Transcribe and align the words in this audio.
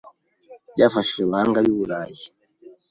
byafashije 0.73 1.21
abahanga 1.23 1.57
b’i 1.65 1.73
Burayi 1.77 2.25